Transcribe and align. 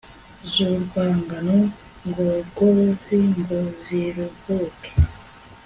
zurwungano 0.51 1.57
ngogozi 2.07 3.17
ngo 3.39 3.59
ziruhuke 3.83 4.91